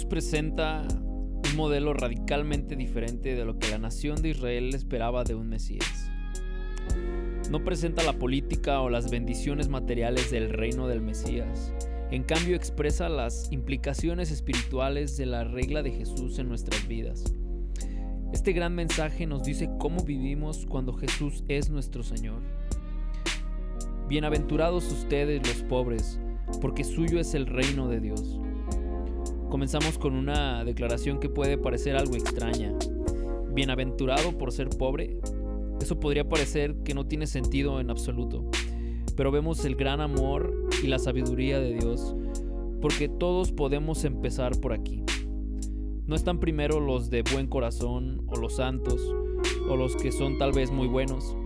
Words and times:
presenta 0.00 0.86
un 0.88 1.56
modelo 1.56 1.92
radicalmente 1.92 2.76
diferente 2.76 3.34
de 3.34 3.44
lo 3.44 3.58
que 3.58 3.70
la 3.70 3.78
nación 3.78 4.22
de 4.22 4.30
Israel 4.30 4.74
esperaba 4.74 5.22
de 5.22 5.34
un 5.34 5.50
Mesías. 5.50 6.10
No 7.50 7.62
presenta 7.62 8.02
la 8.02 8.14
política 8.14 8.80
o 8.80 8.88
las 8.88 9.10
bendiciones 9.10 9.68
materiales 9.68 10.30
del 10.30 10.48
reino 10.48 10.88
del 10.88 11.02
Mesías. 11.02 11.74
En 12.10 12.22
cambio 12.22 12.56
expresa 12.56 13.10
las 13.10 13.52
implicaciones 13.52 14.30
espirituales 14.30 15.18
de 15.18 15.26
la 15.26 15.44
regla 15.44 15.82
de 15.82 15.90
Jesús 15.90 16.38
en 16.38 16.48
nuestras 16.48 16.88
vidas. 16.88 17.24
Este 18.32 18.52
gran 18.52 18.74
mensaje 18.74 19.26
nos 19.26 19.44
dice 19.44 19.68
cómo 19.78 20.02
vivimos 20.04 20.64
cuando 20.64 20.94
Jesús 20.94 21.44
es 21.48 21.68
nuestro 21.68 22.02
Señor. 22.02 22.40
Bienaventurados 24.08 24.90
ustedes 24.90 25.46
los 25.46 25.62
pobres, 25.64 26.18
porque 26.62 26.82
suyo 26.82 27.20
es 27.20 27.34
el 27.34 27.46
reino 27.46 27.88
de 27.88 28.00
Dios. 28.00 28.40
Comenzamos 29.52 29.98
con 29.98 30.14
una 30.14 30.64
declaración 30.64 31.20
que 31.20 31.28
puede 31.28 31.58
parecer 31.58 31.94
algo 31.94 32.14
extraña. 32.14 32.72
Bienaventurado 33.52 34.38
por 34.38 34.50
ser 34.50 34.70
pobre. 34.70 35.20
Eso 35.78 36.00
podría 36.00 36.26
parecer 36.26 36.76
que 36.84 36.94
no 36.94 37.06
tiene 37.06 37.26
sentido 37.26 37.78
en 37.78 37.90
absoluto, 37.90 38.46
pero 39.14 39.30
vemos 39.30 39.66
el 39.66 39.76
gran 39.76 40.00
amor 40.00 40.70
y 40.82 40.86
la 40.86 40.98
sabiduría 40.98 41.60
de 41.60 41.74
Dios, 41.74 42.16
porque 42.80 43.10
todos 43.10 43.52
podemos 43.52 44.04
empezar 44.04 44.58
por 44.58 44.72
aquí. 44.72 45.04
No 46.06 46.16
están 46.16 46.40
primero 46.40 46.80
los 46.80 47.10
de 47.10 47.22
buen 47.22 47.46
corazón 47.46 48.22
o 48.28 48.36
los 48.36 48.56
santos 48.56 49.02
o 49.68 49.76
los 49.76 49.96
que 49.96 50.12
son 50.12 50.38
tal 50.38 50.52
vez 50.52 50.70
muy 50.70 50.88
buenos. 50.88 51.36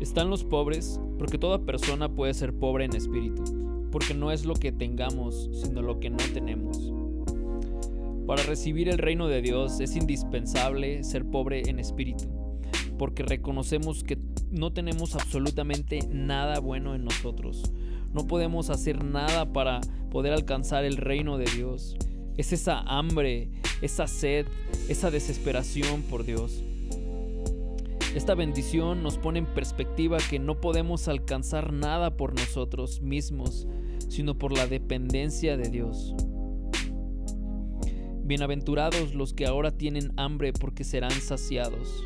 Están 0.00 0.28
los 0.28 0.42
pobres 0.42 1.00
porque 1.20 1.38
toda 1.38 1.64
persona 1.64 2.12
puede 2.16 2.34
ser 2.34 2.52
pobre 2.52 2.86
en 2.86 2.96
espíritu, 2.96 3.44
porque 3.92 4.12
no 4.12 4.32
es 4.32 4.44
lo 4.44 4.54
que 4.54 4.72
tengamos, 4.72 5.50
sino 5.52 5.82
lo 5.82 6.00
que 6.00 6.10
no 6.10 6.16
tenemos. 6.32 6.92
Para 8.26 8.42
recibir 8.42 8.88
el 8.88 8.96
reino 8.96 9.28
de 9.28 9.42
Dios 9.42 9.80
es 9.80 9.96
indispensable 9.96 11.04
ser 11.04 11.26
pobre 11.26 11.68
en 11.68 11.78
espíritu, 11.78 12.24
porque 12.98 13.22
reconocemos 13.22 14.02
que 14.02 14.18
no 14.50 14.72
tenemos 14.72 15.14
absolutamente 15.14 15.98
nada 16.10 16.58
bueno 16.58 16.94
en 16.94 17.04
nosotros. 17.04 17.70
No 18.14 18.26
podemos 18.26 18.70
hacer 18.70 19.04
nada 19.04 19.52
para 19.52 19.82
poder 20.10 20.32
alcanzar 20.32 20.86
el 20.86 20.96
reino 20.96 21.36
de 21.36 21.50
Dios. 21.54 21.96
Es 22.38 22.54
esa 22.54 22.80
hambre, 22.80 23.50
esa 23.82 24.06
sed, 24.06 24.46
esa 24.88 25.10
desesperación 25.10 26.02
por 26.02 26.24
Dios. 26.24 26.62
Esta 28.14 28.34
bendición 28.34 29.02
nos 29.02 29.18
pone 29.18 29.40
en 29.40 29.46
perspectiva 29.46 30.16
que 30.30 30.38
no 30.38 30.60
podemos 30.60 31.08
alcanzar 31.08 31.74
nada 31.74 32.16
por 32.16 32.32
nosotros 32.32 33.02
mismos, 33.02 33.66
sino 34.08 34.38
por 34.38 34.56
la 34.56 34.66
dependencia 34.66 35.58
de 35.58 35.68
Dios. 35.68 36.14
Bienaventurados 38.26 39.14
los 39.14 39.34
que 39.34 39.44
ahora 39.44 39.70
tienen 39.70 40.12
hambre 40.16 40.54
porque 40.54 40.82
serán 40.82 41.10
saciados. 41.10 42.02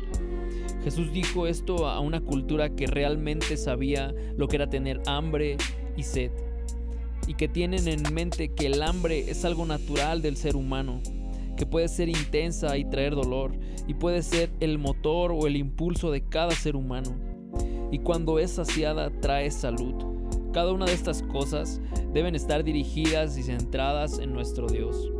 Jesús 0.83 1.13
dijo 1.13 1.47
esto 1.47 1.87
a 1.87 2.01
una 2.01 2.19
cultura 2.19 2.75
que 2.75 2.87
realmente 2.87 3.55
sabía 3.55 4.13
lo 4.35 4.49
que 4.49 4.57
era 4.57 4.69
tener 4.69 5.01
hambre 5.07 5.55
y 5.95 6.03
sed, 6.03 6.31
y 7.25 7.35
que 7.35 7.47
tienen 7.47 7.87
en 7.87 8.13
mente 8.13 8.53
que 8.53 8.65
el 8.65 8.83
hambre 8.83 9.31
es 9.31 9.45
algo 9.45 9.65
natural 9.65 10.21
del 10.21 10.35
ser 10.35 10.57
humano, 10.57 10.99
que 11.55 11.65
puede 11.65 11.87
ser 11.87 12.09
intensa 12.09 12.77
y 12.77 12.83
traer 12.83 13.15
dolor, 13.15 13.53
y 13.87 13.93
puede 13.93 14.21
ser 14.21 14.51
el 14.59 14.77
motor 14.77 15.31
o 15.31 15.47
el 15.47 15.55
impulso 15.55 16.11
de 16.11 16.27
cada 16.27 16.51
ser 16.51 16.75
humano. 16.75 17.15
Y 17.93 17.99
cuando 17.99 18.39
es 18.39 18.51
saciada 18.51 19.09
trae 19.21 19.51
salud. 19.51 19.95
Cada 20.51 20.73
una 20.73 20.85
de 20.85 20.93
estas 20.93 21.23
cosas 21.23 21.79
deben 22.11 22.35
estar 22.35 22.65
dirigidas 22.65 23.37
y 23.37 23.43
centradas 23.43 24.19
en 24.19 24.33
nuestro 24.33 24.67
Dios. 24.67 25.11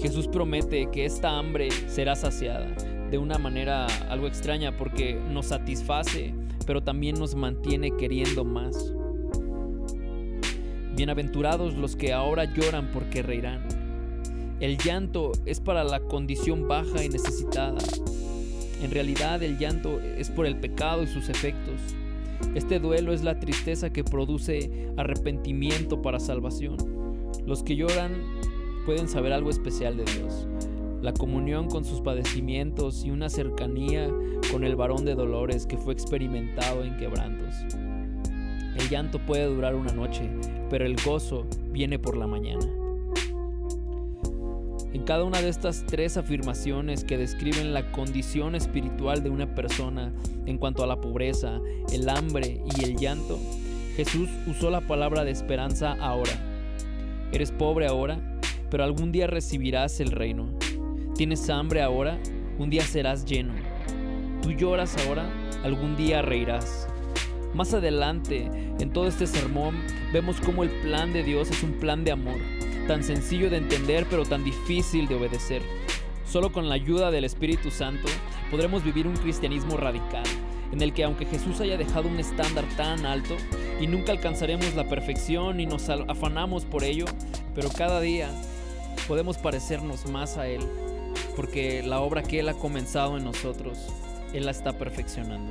Jesús 0.00 0.28
promete 0.28 0.88
que 0.92 1.04
esta 1.04 1.36
hambre 1.36 1.70
será 1.88 2.14
saciada 2.14 2.68
de 3.10 3.18
una 3.18 3.36
manera 3.38 3.86
algo 4.10 4.28
extraña 4.28 4.76
porque 4.76 5.14
nos 5.14 5.46
satisface, 5.46 6.34
pero 6.66 6.82
también 6.82 7.18
nos 7.18 7.34
mantiene 7.34 7.96
queriendo 7.96 8.44
más. 8.44 8.94
Bienaventurados 10.94 11.74
los 11.74 11.96
que 11.96 12.12
ahora 12.12 12.44
lloran 12.44 12.90
porque 12.92 13.22
reirán. 13.22 13.66
El 14.60 14.78
llanto 14.78 15.32
es 15.46 15.58
para 15.58 15.82
la 15.82 16.00
condición 16.00 16.68
baja 16.68 17.02
y 17.02 17.08
necesitada. 17.08 17.78
En 18.82 18.90
realidad 18.92 19.42
el 19.42 19.58
llanto 19.58 20.00
es 20.00 20.30
por 20.30 20.46
el 20.46 20.60
pecado 20.60 21.02
y 21.02 21.08
sus 21.08 21.28
efectos. 21.28 21.80
Este 22.54 22.78
duelo 22.78 23.12
es 23.12 23.24
la 23.24 23.40
tristeza 23.40 23.90
que 23.90 24.04
produce 24.04 24.90
arrepentimiento 24.96 26.02
para 26.02 26.20
salvación. 26.20 26.76
Los 27.46 27.62
que 27.62 27.76
lloran 27.76 28.12
pueden 28.88 29.06
saber 29.06 29.34
algo 29.34 29.50
especial 29.50 29.98
de 29.98 30.04
Dios, 30.04 30.46
la 31.02 31.12
comunión 31.12 31.68
con 31.68 31.84
sus 31.84 32.00
padecimientos 32.00 33.04
y 33.04 33.10
una 33.10 33.28
cercanía 33.28 34.08
con 34.50 34.64
el 34.64 34.76
varón 34.76 35.04
de 35.04 35.14
dolores 35.14 35.66
que 35.66 35.76
fue 35.76 35.92
experimentado 35.92 36.82
en 36.82 36.96
quebrantos. 36.96 37.54
El 38.78 38.88
llanto 38.88 39.18
puede 39.18 39.44
durar 39.44 39.74
una 39.74 39.92
noche, 39.92 40.30
pero 40.70 40.86
el 40.86 40.96
gozo 41.04 41.44
viene 41.70 41.98
por 41.98 42.16
la 42.16 42.26
mañana. 42.26 42.64
En 44.94 45.02
cada 45.04 45.22
una 45.24 45.42
de 45.42 45.50
estas 45.50 45.84
tres 45.84 46.16
afirmaciones 46.16 47.04
que 47.04 47.18
describen 47.18 47.74
la 47.74 47.92
condición 47.92 48.54
espiritual 48.54 49.22
de 49.22 49.28
una 49.28 49.54
persona 49.54 50.14
en 50.46 50.56
cuanto 50.56 50.82
a 50.82 50.86
la 50.86 50.98
pobreza, 50.98 51.60
el 51.92 52.08
hambre 52.08 52.62
y 52.74 52.84
el 52.84 52.96
llanto, 52.96 53.38
Jesús 53.96 54.30
usó 54.46 54.70
la 54.70 54.80
palabra 54.80 55.24
de 55.24 55.32
esperanza 55.32 55.94
ahora. 56.00 56.32
¿Eres 57.32 57.52
pobre 57.52 57.86
ahora? 57.86 58.37
Pero 58.70 58.84
algún 58.84 59.12
día 59.12 59.26
recibirás 59.26 60.00
el 60.00 60.10
reino. 60.10 60.50
¿Tienes 61.14 61.48
hambre 61.50 61.82
ahora? 61.82 62.18
Un 62.58 62.70
día 62.70 62.82
serás 62.82 63.24
lleno. 63.24 63.54
¿Tú 64.42 64.52
lloras 64.52 64.96
ahora? 65.06 65.28
Algún 65.64 65.96
día 65.96 66.22
reirás. 66.22 66.88
Más 67.54 67.74
adelante, 67.74 68.48
en 68.78 68.92
todo 68.92 69.06
este 69.08 69.26
sermón, 69.26 69.76
vemos 70.12 70.40
cómo 70.40 70.62
el 70.62 70.70
plan 70.70 71.12
de 71.12 71.22
Dios 71.22 71.50
es 71.50 71.62
un 71.62 71.72
plan 71.72 72.04
de 72.04 72.12
amor 72.12 72.38
tan 72.88 73.04
sencillo 73.04 73.50
de 73.50 73.58
entender 73.58 74.06
pero 74.08 74.24
tan 74.24 74.42
difícil 74.42 75.06
de 75.06 75.14
obedecer. 75.14 75.62
Solo 76.26 76.50
con 76.50 76.68
la 76.68 76.74
ayuda 76.74 77.10
del 77.10 77.24
Espíritu 77.24 77.70
Santo 77.70 78.08
podremos 78.50 78.82
vivir 78.82 79.06
un 79.06 79.16
cristianismo 79.16 79.76
radical, 79.76 80.24
en 80.72 80.80
el 80.80 80.92
que 80.94 81.04
aunque 81.04 81.26
Jesús 81.26 81.60
haya 81.60 81.76
dejado 81.76 82.08
un 82.08 82.18
estándar 82.18 82.64
tan 82.76 83.06
alto 83.06 83.36
y 83.78 83.86
nunca 83.86 84.12
alcanzaremos 84.12 84.74
la 84.74 84.88
perfección 84.88 85.60
y 85.60 85.66
nos 85.66 85.88
afanamos 85.90 86.64
por 86.64 86.82
ello, 86.82 87.04
pero 87.54 87.68
cada 87.68 88.00
día 88.00 88.30
podemos 89.08 89.38
parecernos 89.38 90.06
más 90.06 90.36
a 90.36 90.46
Él, 90.46 90.60
porque 91.34 91.82
la 91.82 92.00
obra 92.00 92.22
que 92.22 92.40
Él 92.40 92.48
ha 92.50 92.54
comenzado 92.54 93.16
en 93.16 93.24
nosotros, 93.24 93.78
Él 94.34 94.44
la 94.44 94.50
está 94.50 94.76
perfeccionando. 94.76 95.50